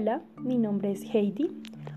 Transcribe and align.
Hola, 0.00 0.22
mi 0.40 0.58
nombre 0.58 0.92
es 0.92 1.02
Heidi. 1.12 1.50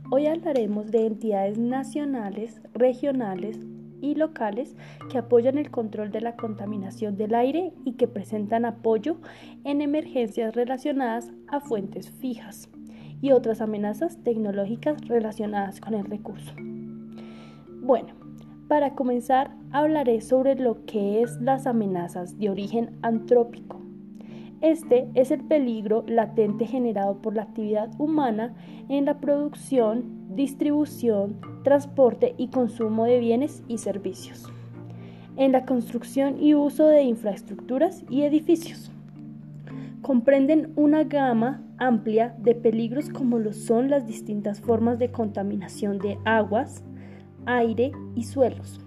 Hoy 0.09 0.25
hablaremos 0.25 0.89
de 0.89 1.05
entidades 1.05 1.59
nacionales, 1.59 2.59
regionales 2.73 3.59
y 4.01 4.15
locales 4.15 4.75
que 5.11 5.19
apoyan 5.19 5.59
el 5.59 5.69
control 5.69 6.09
de 6.09 6.19
la 6.19 6.35
contaminación 6.35 7.15
del 7.15 7.35
aire 7.35 7.73
y 7.85 7.91
que 7.97 8.07
presentan 8.07 8.65
apoyo 8.65 9.17
en 9.65 9.81
emergencias 9.81 10.55
relacionadas 10.55 11.31
a 11.47 11.59
fuentes 11.59 12.09
fijas 12.09 12.71
y 13.21 13.33
otras 13.33 13.61
amenazas 13.61 14.17
tecnológicas 14.23 15.07
relacionadas 15.07 15.79
con 15.79 15.93
el 15.93 16.05
recurso. 16.05 16.55
Bueno, 17.83 18.15
para 18.67 18.95
comenzar 18.95 19.51
hablaré 19.71 20.21
sobre 20.21 20.55
lo 20.55 20.85
que 20.87 21.21
es 21.21 21.39
las 21.39 21.67
amenazas 21.67 22.39
de 22.39 22.49
origen 22.49 22.97
antrópico. 23.03 23.80
Este 24.61 25.09
es 25.15 25.31
el 25.31 25.41
peligro 25.41 26.03
latente 26.07 26.67
generado 26.67 27.17
por 27.17 27.35
la 27.35 27.41
actividad 27.41 27.89
humana 27.97 28.53
en 28.89 29.05
la 29.05 29.19
producción, 29.19 30.35
distribución, 30.35 31.41
transporte 31.63 32.35
y 32.37 32.49
consumo 32.49 33.05
de 33.05 33.19
bienes 33.19 33.63
y 33.67 33.79
servicios, 33.79 34.45
en 35.35 35.51
la 35.51 35.65
construcción 35.65 36.39
y 36.39 36.53
uso 36.53 36.85
de 36.85 37.01
infraestructuras 37.01 38.03
y 38.07 38.21
edificios. 38.21 38.91
Comprenden 40.03 40.73
una 40.75 41.05
gama 41.05 41.63
amplia 41.79 42.35
de 42.37 42.53
peligros 42.53 43.09
como 43.09 43.39
lo 43.39 43.53
son 43.53 43.89
las 43.89 44.05
distintas 44.05 44.61
formas 44.61 44.99
de 44.99 45.11
contaminación 45.11 45.97
de 45.97 46.19
aguas, 46.23 46.83
aire 47.47 47.93
y 48.13 48.25
suelos, 48.25 48.79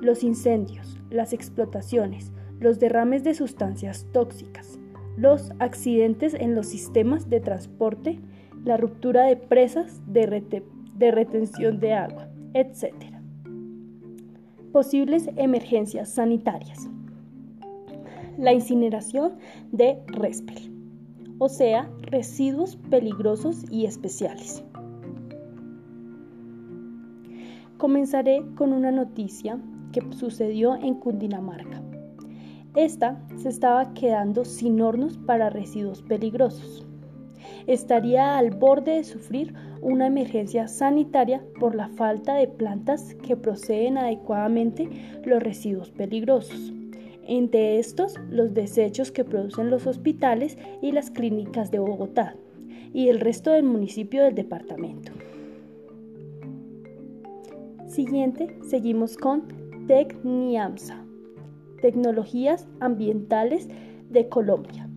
los 0.00 0.24
incendios, 0.24 0.98
las 1.10 1.34
explotaciones, 1.34 2.32
los 2.60 2.78
derrames 2.78 3.24
de 3.24 3.34
sustancias 3.34 4.06
tóxicas, 4.12 4.78
los 5.18 5.50
accidentes 5.58 6.34
en 6.34 6.54
los 6.54 6.68
sistemas 6.68 7.28
de 7.28 7.40
transporte, 7.40 8.20
la 8.64 8.76
ruptura 8.76 9.24
de 9.24 9.36
presas 9.36 10.00
de, 10.06 10.26
retención 11.10 11.80
de 11.80 11.92
agua, 11.92 12.28
etc. 12.54 12.94
Posibles 14.72 15.28
emergencias 15.36 16.10
sanitarias. 16.10 16.88
La 18.38 18.52
incineración 18.52 19.32
de 19.72 19.98
RESPEL, 20.06 20.70
o 21.38 21.48
sea, 21.48 21.90
residuos 22.02 22.76
peligrosos 22.76 23.64
y 23.72 23.86
especiales. 23.86 24.62
Comenzaré 27.76 28.44
con 28.54 28.72
una 28.72 28.92
noticia 28.92 29.58
que 29.92 30.00
sucedió 30.12 30.76
en 30.76 30.94
Cundinamarca. 30.94 31.87
Esta 32.74 33.20
se 33.36 33.48
estaba 33.48 33.94
quedando 33.94 34.44
sin 34.44 34.80
hornos 34.80 35.18
para 35.18 35.50
residuos 35.50 36.02
peligrosos. 36.02 36.86
Estaría 37.66 38.38
al 38.38 38.50
borde 38.50 38.96
de 38.96 39.04
sufrir 39.04 39.54
una 39.80 40.06
emergencia 40.06 40.68
sanitaria 40.68 41.42
por 41.58 41.74
la 41.74 41.88
falta 41.88 42.34
de 42.34 42.48
plantas 42.48 43.14
que 43.14 43.36
proceden 43.36 43.98
adecuadamente 43.98 44.88
los 45.24 45.42
residuos 45.42 45.90
peligrosos. 45.90 46.72
Entre 47.26 47.78
estos, 47.78 48.14
los 48.30 48.54
desechos 48.54 49.12
que 49.12 49.24
producen 49.24 49.70
los 49.70 49.86
hospitales 49.86 50.56
y 50.80 50.92
las 50.92 51.10
clínicas 51.10 51.70
de 51.70 51.78
Bogotá 51.78 52.34
y 52.94 53.08
el 53.08 53.20
resto 53.20 53.50
del 53.50 53.64
municipio 53.64 54.24
del 54.24 54.34
departamento. 54.34 55.12
Siguiente, 57.86 58.56
seguimos 58.62 59.16
con 59.16 59.48
TECNIAMSA, 59.86 61.04
Tecnologías 61.80 62.66
Ambientales 62.80 63.68
de 64.10 64.28
Colombia. 64.28 64.88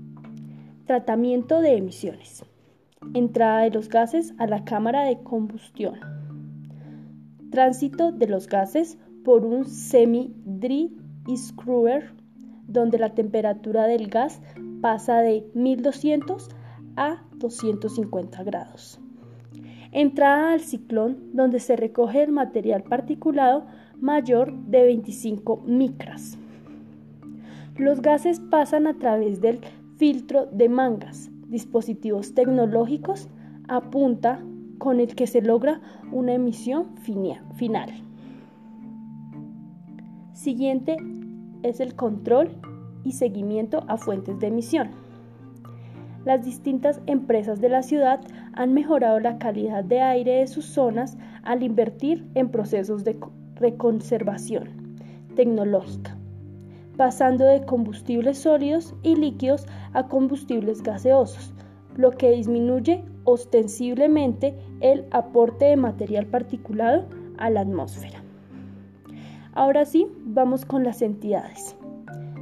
Tratamiento 0.85 1.61
de 1.61 1.77
emisiones. 1.77 2.43
Entrada 3.13 3.61
de 3.61 3.69
los 3.69 3.87
gases 3.87 4.33
a 4.39 4.47
la 4.47 4.63
cámara 4.63 5.03
de 5.05 5.21
combustión. 5.21 5.99
Tránsito 7.51 8.11
de 8.11 8.27
los 8.27 8.47
gases 8.47 8.97
por 9.23 9.45
un 9.45 9.65
semi-dry 9.65 10.97
screwer 11.35 12.13
donde 12.67 12.97
la 12.97 13.13
temperatura 13.13 13.85
del 13.85 14.07
gas 14.07 14.41
pasa 14.81 15.19
de 15.19 15.45
1200 15.53 16.49
a 16.95 17.23
250 17.35 18.43
grados. 18.43 18.99
Entrada 19.91 20.53
al 20.53 20.61
ciclón 20.61 21.31
donde 21.33 21.59
se 21.59 21.75
recoge 21.75 22.23
el 22.23 22.31
material 22.31 22.83
particulado 22.83 23.65
mayor 23.99 24.53
de 24.53 24.83
25 24.83 25.63
micras. 25.67 26.37
Los 27.77 28.01
gases 28.01 28.39
pasan 28.39 28.85
a 28.85 28.93
través 28.95 29.41
del 29.41 29.61
filtro 29.97 30.47
de 30.47 30.67
mangas, 30.67 31.31
dispositivos 31.47 32.33
tecnológicos 32.33 33.29
a 33.67 33.81
punta 33.81 34.43
con 34.77 34.99
el 34.99 35.15
que 35.15 35.27
se 35.27 35.41
logra 35.41 35.79
una 36.11 36.33
emisión 36.33 36.97
final. 36.97 37.89
Siguiente 40.33 40.97
es 41.63 41.79
el 41.79 41.95
control 41.95 42.49
y 43.03 43.13
seguimiento 43.13 43.83
a 43.87 43.97
fuentes 43.97 44.39
de 44.39 44.47
emisión. 44.47 44.89
Las 46.25 46.43
distintas 46.43 47.01
empresas 47.05 47.61
de 47.61 47.69
la 47.69 47.83
ciudad 47.83 48.21
han 48.53 48.73
mejorado 48.73 49.19
la 49.19 49.37
calidad 49.37 49.83
de 49.83 50.01
aire 50.01 50.39
de 50.39 50.47
sus 50.47 50.65
zonas 50.65 51.17
al 51.43 51.63
invertir 51.63 52.27
en 52.35 52.49
procesos 52.49 53.03
de 53.03 53.17
reconservación 53.55 54.69
tecnológica, 55.35 56.17
pasando 57.01 57.45
de 57.45 57.65
combustibles 57.65 58.37
sólidos 58.37 58.93
y 59.01 59.15
líquidos 59.15 59.65
a 59.93 60.07
combustibles 60.07 60.83
gaseosos, 60.83 61.51
lo 61.95 62.11
que 62.11 62.29
disminuye 62.29 63.03
ostensiblemente 63.23 64.55
el 64.81 65.07
aporte 65.09 65.65
de 65.65 65.77
material 65.77 66.27
particulado 66.27 67.07
a 67.39 67.49
la 67.49 67.61
atmósfera. 67.61 68.23
Ahora 69.53 69.83
sí, 69.85 70.05
vamos 70.25 70.63
con 70.63 70.83
las 70.83 71.01
entidades. 71.01 71.75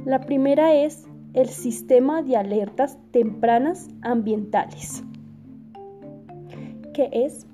La 0.04 0.20
primera 0.20 0.74
es 0.74 1.08
el 1.32 1.48
Sistema 1.48 2.20
de 2.20 2.36
Alertas 2.36 2.98
Tempranas 3.12 3.88
Ambientales, 4.02 5.02
que 6.92 7.08
es 7.14 7.46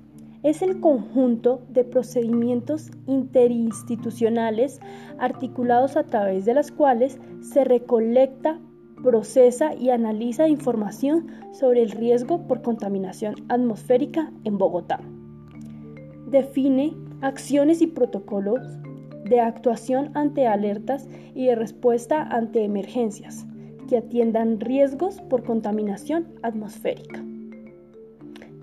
es 0.43 0.61
el 0.61 0.79
conjunto 0.79 1.61
de 1.69 1.83
procedimientos 1.83 2.91
interinstitucionales 3.07 4.79
articulados 5.17 5.97
a 5.97 6.03
través 6.03 6.45
de 6.45 6.53
las 6.53 6.71
cuales 6.71 7.19
se 7.41 7.63
recolecta, 7.63 8.59
procesa 9.03 9.73
y 9.75 9.89
analiza 9.89 10.47
información 10.47 11.27
sobre 11.53 11.83
el 11.83 11.91
riesgo 11.91 12.47
por 12.47 12.61
contaminación 12.61 13.35
atmosférica 13.49 14.31
en 14.43 14.57
Bogotá. 14.57 14.99
Define 16.27 16.95
acciones 17.21 17.81
y 17.81 17.87
protocolos 17.87 18.61
de 19.25 19.39
actuación 19.41 20.11
ante 20.13 20.47
alertas 20.47 21.07
y 21.35 21.47
de 21.47 21.55
respuesta 21.55 22.23
ante 22.23 22.63
emergencias 22.63 23.45
que 23.87 23.97
atiendan 23.97 24.59
riesgos 24.59 25.21
por 25.21 25.43
contaminación 25.43 26.27
atmosférica. 26.43 27.23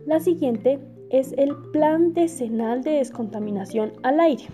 La 0.06 0.20
siguiente 0.20 0.78
es 1.14 1.32
el 1.38 1.54
Plan 1.72 2.12
Decenal 2.12 2.82
de 2.82 2.94
Descontaminación 2.94 3.92
al 4.02 4.18
Aire. 4.18 4.46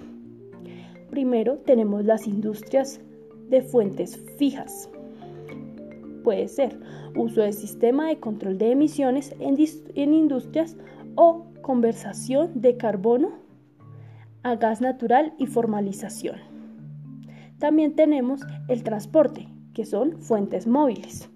Primero 1.09 1.57
tenemos 1.57 2.05
las 2.05 2.27
industrias 2.27 3.01
de 3.49 3.63
fuentes 3.63 4.23
fijas. 4.37 4.91
Puede 6.23 6.49
ser 6.49 6.79
uso 7.17 7.41
del 7.41 7.55
sistema 7.55 8.09
de 8.09 8.21
control 8.21 8.59
de 8.59 8.73
emisiones 8.73 9.35
en, 9.41 9.57
en 9.95 10.13
industrias 10.13 10.77
o 11.15 11.47
conversación 11.63 12.61
de 12.61 12.77
carbono 12.77 13.31
a 14.43 14.57
gas 14.57 14.83
natural 14.83 15.33
y 15.39 15.47
formalización. 15.47 16.37
También 17.59 17.97
tenemos 17.97 18.43
el 18.69 18.83
transporte, 18.83 19.49
que 19.73 19.87
son 19.87 20.21
fuentes 20.21 20.67
móviles, 20.67 21.31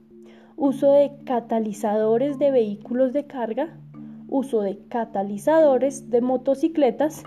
uso 0.56 0.93
de 0.93 1.12
catalizadores 1.25 2.38
de 2.38 2.50
vehículos 2.50 3.15
de 3.15 3.27
carga, 3.27 3.79
uso 4.29 4.62
de 4.62 4.79
catalizadores 4.88 6.11
de 6.11 6.21
motocicletas, 6.21 7.23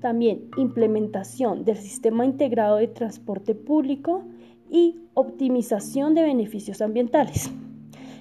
también 0.00 0.48
implementación 0.56 1.64
del 1.64 1.76
sistema 1.76 2.24
integrado 2.24 2.76
de 2.76 2.88
transporte 2.88 3.54
público 3.54 4.22
y 4.70 4.96
optimización 5.14 6.14
de 6.14 6.22
beneficios 6.22 6.80
ambientales. 6.80 7.50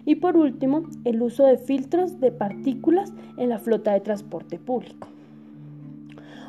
Y 0.06 0.16
por 0.16 0.38
último, 0.38 0.84
el 1.06 1.22
uso 1.22 1.46
de 1.46 1.58
filtros 1.58 2.20
de 2.20 2.32
partículas 2.32 3.14
en 3.38 3.50
la 3.50 3.60
flota 3.60 3.94
de 3.94 4.02
transporte 4.02 4.60
público. 4.60 5.08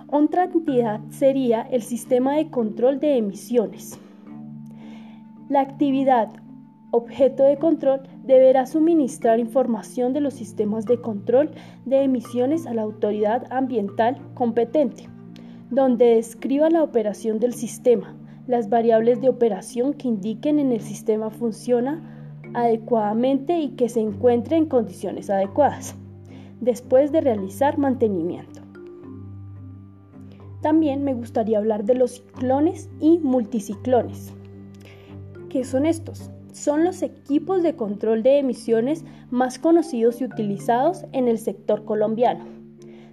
Otra 0.08 0.44
entidad 0.44 1.00
sería 1.10 1.62
el 1.62 1.82
sistema 1.82 2.34
de 2.36 2.50
control 2.50 3.00
de 3.00 3.16
emisiones. 3.16 3.98
La 5.48 5.60
actividad 5.60 6.28
objeto 6.94 7.42
de 7.42 7.56
control 7.56 8.02
deberá 8.22 8.66
suministrar 8.66 9.40
información 9.40 10.12
de 10.12 10.20
los 10.20 10.34
sistemas 10.34 10.86
de 10.86 11.00
control 11.00 11.50
de 11.84 12.02
emisiones 12.02 12.66
a 12.66 12.74
la 12.74 12.82
autoridad 12.82 13.46
ambiental 13.50 14.16
competente, 14.34 15.08
donde 15.70 16.14
describa 16.14 16.70
la 16.70 16.84
operación 16.84 17.40
del 17.40 17.52
sistema, 17.52 18.16
las 18.46 18.68
variables 18.68 19.20
de 19.20 19.28
operación 19.28 19.94
que 19.94 20.06
indiquen 20.06 20.60
en 20.60 20.70
el 20.70 20.82
sistema 20.82 21.30
funciona 21.30 22.38
adecuadamente 22.54 23.58
y 23.58 23.70
que 23.70 23.88
se 23.88 24.00
encuentre 24.00 24.56
en 24.56 24.66
condiciones 24.66 25.30
adecuadas. 25.30 25.96
después 26.60 27.12
de 27.12 27.20
realizar 27.20 27.76
mantenimiento. 27.76 28.62
También 30.62 31.04
me 31.04 31.12
gustaría 31.12 31.58
hablar 31.58 31.84
de 31.84 31.94
los 31.94 32.12
ciclones 32.12 32.88
y 33.00 33.18
multiciclones. 33.18 34.32
¿Qué 35.50 35.64
son 35.64 35.84
estos? 35.84 36.30
Son 36.54 36.84
los 36.84 37.02
equipos 37.02 37.64
de 37.64 37.74
control 37.74 38.22
de 38.22 38.38
emisiones 38.38 39.04
más 39.28 39.58
conocidos 39.58 40.20
y 40.20 40.24
utilizados 40.24 41.04
en 41.10 41.26
el 41.26 41.38
sector 41.38 41.84
colombiano. 41.84 42.44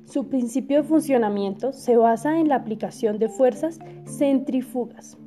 Su 0.06 0.30
principio 0.30 0.78
de 0.78 0.88
funcionamiento 0.88 1.74
se 1.74 1.98
basa 1.98 2.40
en 2.40 2.50
la 2.50 2.58
aplicación 2.58 3.18
de 3.18 3.30
fuerzas 3.30 3.80
centrífugas 4.06 5.18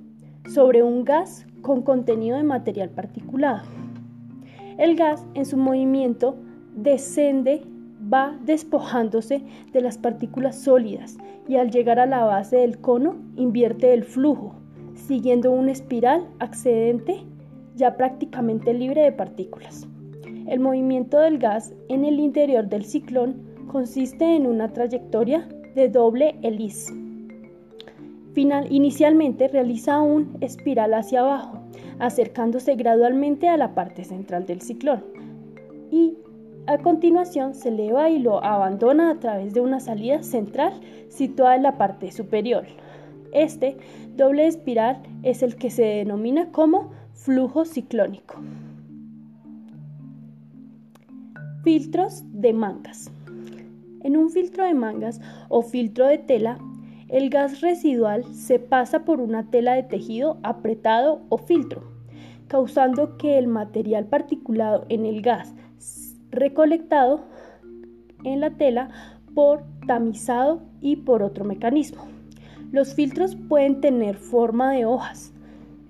sobre 0.48 0.84
un 0.84 1.04
gas 1.04 1.44
con 1.60 1.82
contenido 1.82 2.36
de 2.36 2.44
material 2.44 2.88
particulado. 2.90 3.62
El 4.78 4.94
gas 4.94 5.26
en 5.34 5.44
su 5.44 5.56
movimiento 5.56 6.36
descende 6.76 7.62
va 8.00 8.38
despojándose 8.44 9.42
de 9.72 9.80
las 9.80 9.98
partículas 9.98 10.56
sólidas 10.56 11.16
y 11.48 11.56
al 11.56 11.72
llegar 11.72 11.98
a 11.98 12.06
la 12.06 12.22
base 12.22 12.58
del 12.58 12.78
cono 12.78 13.16
invierte 13.34 13.92
el 13.92 14.04
flujo, 14.04 14.54
siguiendo 14.94 15.50
una 15.50 15.72
espiral 15.72 16.28
accedente 16.38 17.24
ya 17.74 17.96
prácticamente 17.96 18.72
libre 18.74 19.02
de 19.02 19.12
partículas. 19.12 19.86
El 20.46 20.60
movimiento 20.60 21.18
del 21.18 21.38
gas 21.38 21.72
en 21.88 22.04
el 22.04 22.20
interior 22.20 22.68
del 22.68 22.84
ciclón 22.84 23.36
consiste 23.66 24.36
en 24.36 24.46
una 24.46 24.72
trayectoria 24.72 25.48
de 25.74 25.88
doble 25.88 26.36
hélice. 26.42 26.92
Inicialmente 28.36 29.48
realiza 29.48 30.00
un 30.00 30.36
espiral 30.40 30.94
hacia 30.94 31.20
abajo, 31.20 31.60
acercándose 31.98 32.74
gradualmente 32.74 33.48
a 33.48 33.56
la 33.56 33.74
parte 33.74 34.04
central 34.04 34.44
del 34.44 34.60
ciclón 34.60 35.04
y 35.90 36.14
a 36.66 36.78
continuación 36.78 37.54
se 37.54 37.68
eleva 37.68 38.08
y 38.10 38.18
lo 38.18 38.42
abandona 38.42 39.10
a 39.10 39.20
través 39.20 39.54
de 39.54 39.60
una 39.60 39.80
salida 39.80 40.22
central 40.22 40.72
situada 41.08 41.56
en 41.56 41.62
la 41.62 41.78
parte 41.78 42.10
superior. 42.10 42.64
Este 43.32 43.76
doble 44.16 44.46
espiral 44.46 45.02
es 45.22 45.42
el 45.42 45.56
que 45.56 45.70
se 45.70 45.84
denomina 45.84 46.50
como 46.50 46.90
flujo 47.14 47.64
ciclónico. 47.64 48.36
Filtros 51.62 52.22
de 52.32 52.52
mangas. 52.52 53.10
En 54.02 54.16
un 54.16 54.30
filtro 54.30 54.64
de 54.64 54.74
mangas 54.74 55.20
o 55.48 55.62
filtro 55.62 56.06
de 56.06 56.18
tela, 56.18 56.58
el 57.08 57.30
gas 57.30 57.60
residual 57.62 58.24
se 58.34 58.58
pasa 58.58 59.04
por 59.04 59.20
una 59.20 59.50
tela 59.50 59.74
de 59.74 59.84
tejido 59.84 60.38
apretado 60.42 61.22
o 61.30 61.38
filtro, 61.38 61.82
causando 62.48 63.16
que 63.16 63.38
el 63.38 63.46
material 63.46 64.06
particulado 64.06 64.84
en 64.88 65.06
el 65.06 65.22
gas 65.22 65.54
recolectado 66.30 67.24
en 68.24 68.40
la 68.40 68.50
tela 68.50 68.90
por 69.34 69.64
tamizado 69.86 70.62
y 70.80 70.96
por 70.96 71.22
otro 71.22 71.44
mecanismo. 71.44 72.02
Los 72.72 72.94
filtros 72.94 73.36
pueden 73.36 73.80
tener 73.80 74.16
forma 74.16 74.72
de 74.72 74.84
hojas, 74.84 75.33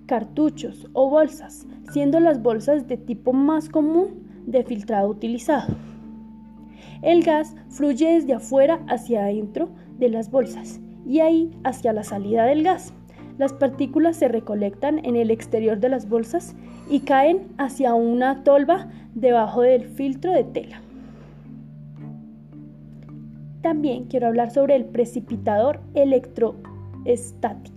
cartuchos 0.07 0.89
o 0.93 1.09
bolsas, 1.09 1.67
siendo 1.93 2.21
las 2.21 2.43
bolsas 2.43 2.87
de 2.87 2.97
tipo 2.97 3.33
más 3.33 3.69
común 3.69 4.25
de 4.47 4.63
filtrado 4.63 5.09
utilizado. 5.09 5.75
El 7.03 7.23
gas 7.23 7.55
fluye 7.69 8.15
desde 8.15 8.35
afuera 8.35 8.81
hacia 8.89 9.25
adentro 9.25 9.69
de 9.99 10.09
las 10.09 10.31
bolsas 10.31 10.81
y 11.07 11.21
ahí 11.21 11.51
hacia 11.65 11.93
la 11.93 12.05
salida 12.05 12.45
del 12.45 12.63
gas. 12.63 12.93
Las 13.37 13.53
partículas 13.53 14.17
se 14.17 14.29
recolectan 14.29 15.05
en 15.05 15.17
el 15.17 15.31
exterior 15.31 15.79
de 15.79 15.89
las 15.89 16.09
bolsas 16.09 16.55
y 16.89 17.01
caen 17.01 17.49
hacia 17.59 17.95
una 17.95 18.45
tolva 18.45 18.89
debajo 19.15 19.63
del 19.63 19.85
filtro 19.85 20.33
de 20.33 20.45
tela. 20.45 20.81
También 23.63 24.05
quiero 24.05 24.27
hablar 24.27 24.51
sobre 24.51 24.77
el 24.77 24.85
precipitador 24.85 25.81
electroestático. 25.95 27.74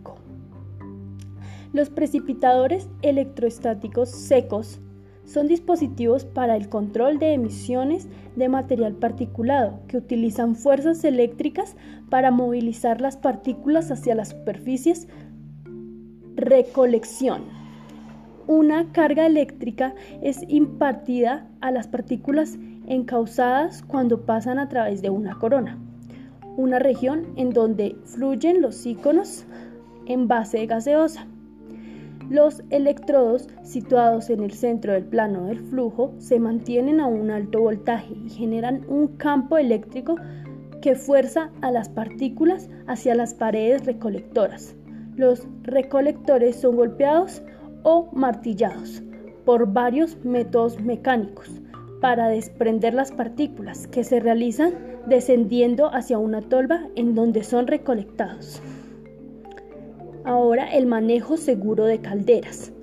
Los 1.78 1.92
precipitadores 1.92 2.90
electroestáticos 3.04 4.10
secos 4.10 4.82
son 5.26 5.46
dispositivos 5.46 6.26
para 6.26 6.56
el 6.56 6.70
control 6.70 7.20
de 7.20 7.34
emisiones 7.34 8.08
de 8.36 8.50
material 8.50 8.94
particulado 8.96 9.82
que 9.88 9.98
utilizan 9.98 10.56
fuerzas 10.56 11.04
eléctricas 11.04 11.76
para 12.10 12.32
movilizar 12.32 13.00
las 13.00 13.16
partículas 13.16 13.92
hacia 13.92 14.16
las 14.16 14.30
superficies 14.30 15.08
recolección. 16.36 17.44
Una 18.48 18.92
carga 18.92 19.28
eléctrica 19.28 19.94
es 20.24 20.40
impartida 20.48 21.48
a 21.62 21.70
las 21.70 21.88
partículas 21.88 22.58
encausadas 22.88 23.84
cuando 23.84 24.26
pasan 24.26 24.58
a 24.58 24.68
través 24.68 25.04
de 25.04 25.12
una 25.12 25.38
corona, 25.38 25.78
una 26.56 26.80
región 26.80 27.28
en 27.36 27.52
donde 27.52 27.96
fluyen 28.04 28.64
los 28.64 28.84
íconos 28.84 29.46
en 30.08 30.28
base 30.28 30.66
gaseosa. 30.66 31.28
Los 32.30 32.62
electrodos 32.72 33.48
situados 33.64 34.30
en 34.30 34.44
el 34.44 34.52
centro 34.52 34.92
del 34.92 35.06
plano 35.06 35.46
del 35.46 35.62
flujo 35.62 36.14
se 36.18 36.40
mantienen 36.40 37.00
a 37.00 37.08
un 37.08 37.32
alto 37.32 37.62
voltaje 37.62 38.14
y 38.26 38.30
generan 38.30 38.84
un 38.90 39.08
campo 39.16 39.58
eléctrico 39.58 40.16
que 40.82 40.96
fuerza 40.96 41.52
a 41.62 41.72
las 41.72 41.88
partículas 41.88 42.70
hacia 42.86 43.16
las 43.16 43.34
paredes 43.34 43.86
recolectoras. 43.86 44.76
Los 45.16 45.48
recolectores 45.64 46.58
son 46.58 46.76
golpeados 46.76 47.42
o 47.84 48.10
martillados 48.12 49.02
por 49.46 49.72
varios 49.72 50.18
métodos 50.26 50.82
mecánicos 50.82 51.50
para 52.02 52.28
desprender 52.28 52.94
las 52.94 53.14
partículas 53.14 53.88
que 53.88 54.04
se 54.04 54.20
realizan 54.20 54.74
descendiendo 55.08 55.94
hacia 55.94 56.20
una 56.20 56.42
tolva 56.42 56.90
en 56.96 57.16
donde 57.16 57.44
son 57.44 57.68
recolectados. 57.68 58.62
Ahora 60.28 60.66
el 60.66 60.88
manejo 60.88 61.38
seguro 61.38 61.86
de 61.86 62.02
calderas. 62.02 62.74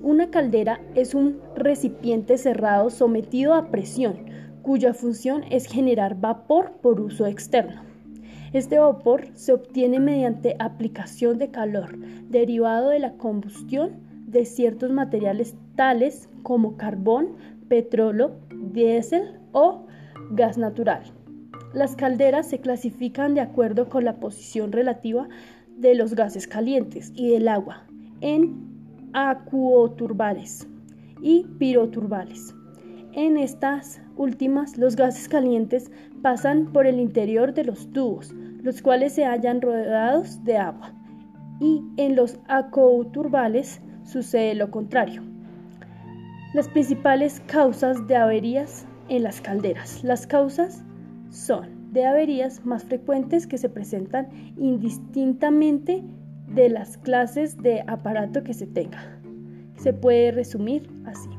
Una 0.00 0.30
caldera 0.30 0.80
es 0.94 1.14
un 1.14 1.38
recipiente 1.54 2.38
cerrado 2.38 2.88
sometido 2.88 3.52
a 3.52 3.70
presión 3.70 4.24
cuya 4.62 4.94
función 4.94 5.44
es 5.50 5.66
generar 5.66 6.18
vapor 6.18 6.78
por 6.80 7.02
uso 7.02 7.26
externo. 7.26 7.82
Este 8.54 8.78
vapor 8.78 9.26
se 9.34 9.52
obtiene 9.52 10.00
mediante 10.00 10.56
aplicación 10.58 11.36
de 11.36 11.50
calor 11.50 11.98
derivado 12.30 12.88
de 12.88 13.00
la 13.00 13.12
combustión 13.18 13.96
de 14.26 14.46
ciertos 14.46 14.90
materiales 14.90 15.56
tales 15.76 16.30
como 16.42 16.78
carbón, 16.78 17.36
petróleo, 17.68 18.36
diésel 18.72 19.40
o 19.52 19.84
gas 20.30 20.56
natural. 20.56 21.02
Las 21.74 21.96
calderas 21.96 22.46
se 22.46 22.60
clasifican 22.60 23.34
de 23.34 23.40
acuerdo 23.40 23.88
con 23.88 24.04
la 24.04 24.20
posición 24.20 24.72
relativa 24.72 25.28
de 25.76 25.94
los 25.94 26.14
gases 26.14 26.46
calientes 26.46 27.12
y 27.14 27.30
del 27.30 27.48
agua 27.48 27.84
en 28.20 28.74
acuoturbales 29.12 30.68
y 31.20 31.46
piroturbales. 31.58 32.54
En 33.12 33.36
estas 33.36 34.02
últimas, 34.16 34.76
los 34.76 34.96
gases 34.96 35.28
calientes 35.28 35.90
pasan 36.22 36.72
por 36.72 36.86
el 36.86 36.98
interior 36.98 37.54
de 37.54 37.64
los 37.64 37.92
tubos, 37.92 38.32
los 38.62 38.82
cuales 38.82 39.12
se 39.12 39.24
hallan 39.24 39.60
rodeados 39.60 40.42
de 40.44 40.56
agua, 40.56 40.92
y 41.60 41.82
en 41.96 42.16
los 42.16 42.40
acuoturbales 42.48 43.80
sucede 44.02 44.54
lo 44.54 44.70
contrario. 44.70 45.22
Las 46.54 46.68
principales 46.68 47.40
causas 47.46 48.06
de 48.06 48.16
averías 48.16 48.86
en 49.08 49.22
las 49.22 49.40
calderas. 49.40 50.02
Las 50.02 50.26
causas 50.26 50.84
son 51.30 51.73
de 51.94 52.04
averías 52.04 52.66
más 52.66 52.84
frecuentes 52.84 53.46
que 53.46 53.56
se 53.56 53.68
presentan 53.68 54.28
indistintamente 54.58 56.02
de 56.54 56.68
las 56.68 56.98
clases 56.98 57.56
de 57.62 57.84
aparato 57.86 58.42
que 58.42 58.52
se 58.52 58.66
tenga. 58.66 59.00
Se 59.76 59.92
puede 59.92 60.32
resumir 60.32 60.90
así. 61.06 61.33